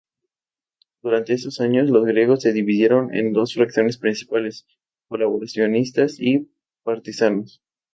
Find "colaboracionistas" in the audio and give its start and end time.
5.07-6.15